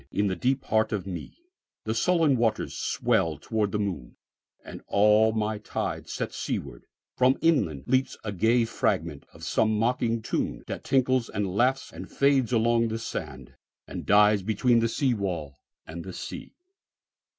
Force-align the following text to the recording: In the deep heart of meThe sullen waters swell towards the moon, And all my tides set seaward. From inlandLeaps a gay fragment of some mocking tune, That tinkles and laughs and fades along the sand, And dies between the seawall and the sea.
In 0.11 0.25
the 0.25 0.35
deep 0.35 0.63
heart 0.65 0.91
of 0.91 1.03
meThe 1.05 1.93
sullen 1.93 2.35
waters 2.35 2.73
swell 2.75 3.37
towards 3.37 3.71
the 3.71 3.77
moon, 3.77 4.15
And 4.65 4.81
all 4.87 5.31
my 5.31 5.59
tides 5.59 6.11
set 6.11 6.33
seaward. 6.33 6.87
From 7.15 7.35
inlandLeaps 7.35 8.17
a 8.23 8.31
gay 8.31 8.65
fragment 8.65 9.27
of 9.31 9.43
some 9.43 9.77
mocking 9.77 10.23
tune, 10.23 10.63
That 10.65 10.83
tinkles 10.83 11.29
and 11.29 11.55
laughs 11.55 11.93
and 11.93 12.09
fades 12.09 12.51
along 12.51 12.87
the 12.87 12.97
sand, 12.97 13.53
And 13.87 14.03
dies 14.07 14.41
between 14.41 14.79
the 14.79 14.89
seawall 14.89 15.59
and 15.85 16.03
the 16.03 16.13
sea. 16.13 16.55